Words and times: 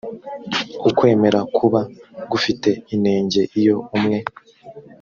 ukwemera 0.89 1.39
kuba 1.57 1.79
gufite 2.31 2.69
inenge 2.95 3.41
iyo 3.59 3.75
umwe 3.95 4.17